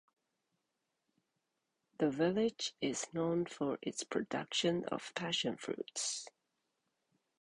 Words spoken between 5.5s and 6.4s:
fruits.